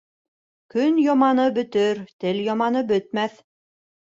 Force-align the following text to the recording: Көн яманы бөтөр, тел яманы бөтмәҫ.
Көн 0.75 0.97
яманы 1.03 1.45
бөтөр, 1.59 2.01
тел 2.25 2.43
яманы 2.49 2.85
бөтмәҫ. 2.93 3.39